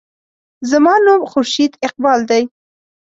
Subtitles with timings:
[0.69, 2.41] زما نوم خورشید اقبال دے.